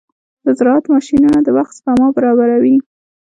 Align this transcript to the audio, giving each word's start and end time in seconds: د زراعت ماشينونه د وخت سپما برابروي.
د 0.45 0.47
زراعت 0.57 0.85
ماشينونه 0.93 1.39
د 1.43 1.47
وخت 1.57 1.73
سپما 1.79 2.07
برابروي. 2.17 2.77